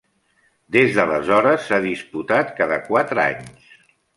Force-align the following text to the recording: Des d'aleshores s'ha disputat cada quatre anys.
Des 0.75 0.95
d'aleshores 0.95 1.67
s'ha 1.67 1.79
disputat 1.85 2.57
cada 2.63 2.81
quatre 2.89 3.25
anys. 3.29 3.73